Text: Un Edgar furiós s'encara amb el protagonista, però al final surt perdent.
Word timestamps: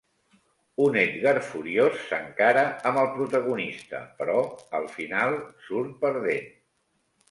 Un 0.85 0.95
Edgar 1.01 1.33
furiós 1.49 2.01
s'encara 2.07 2.65
amb 2.93 3.03
el 3.03 3.13
protagonista, 3.21 4.03
però 4.25 4.43
al 4.83 4.93
final 4.99 5.41
surt 5.71 5.99
perdent. 6.05 6.55